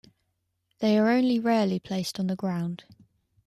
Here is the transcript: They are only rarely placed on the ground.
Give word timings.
They 0.79 0.97
are 0.97 1.09
only 1.11 1.37
rarely 1.37 1.77
placed 1.77 2.19
on 2.19 2.25
the 2.25 2.35
ground. 2.35 2.85